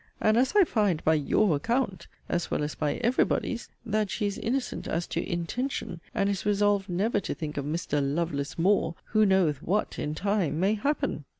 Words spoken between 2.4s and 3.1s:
well as by